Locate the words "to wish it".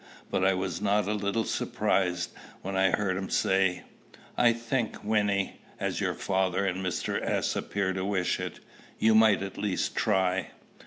7.93-8.61